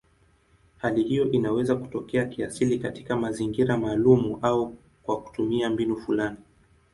Hali 0.77 1.03
hiyo 1.03 1.31
inaweza 1.31 1.75
kutokea 1.75 2.25
kiasili 2.25 2.79
katika 2.79 3.17
mazingira 3.17 3.77
maalumu 3.77 4.39
au 4.41 4.75
kwa 5.03 5.21
kutumia 5.21 5.69
mbinu 5.69 5.97
fulani. 5.97 6.37